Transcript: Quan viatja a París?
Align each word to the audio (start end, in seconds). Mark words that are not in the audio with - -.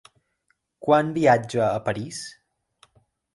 Quan 0.87 1.11
viatja 1.17 1.61
a 1.67 1.83
París? 1.91 2.23